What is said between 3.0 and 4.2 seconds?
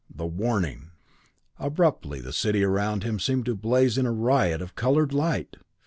him seemed to blaze in a